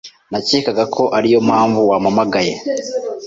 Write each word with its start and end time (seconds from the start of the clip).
Nakekaga 0.31 0.83
ko 0.95 1.03
ariyo 1.17 1.39
mpamvu 1.47 1.79
wampamagaye. 1.89 2.53